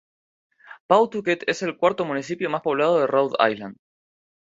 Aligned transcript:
Pawtucket 0.87 1.43
es 1.45 1.61
el 1.61 1.77
cuarto 1.77 2.05
municipio 2.05 2.49
más 2.49 2.63
poblado 2.63 2.99
de 2.99 3.05
Rhode 3.05 3.35
Island. 3.51 3.77